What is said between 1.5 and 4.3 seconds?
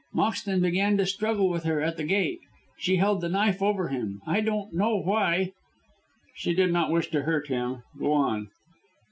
her at the gate. She held the knife over him